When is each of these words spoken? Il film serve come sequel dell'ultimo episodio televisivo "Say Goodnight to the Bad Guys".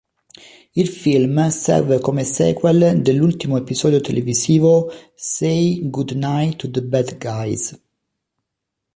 Il 0.73 0.87
film 0.87 1.49
serve 1.51 1.99
come 1.99 2.23
sequel 2.23 3.03
dell'ultimo 3.03 3.55
episodio 3.57 4.01
televisivo 4.01 4.91
"Say 5.13 5.87
Goodnight 5.91 6.55
to 6.55 6.71
the 6.71 6.81
Bad 6.81 7.19
Guys". 7.19 7.79